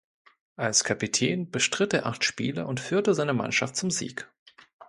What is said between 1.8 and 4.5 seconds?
er acht Spiele und führte seine Mannschaft zum Sieg.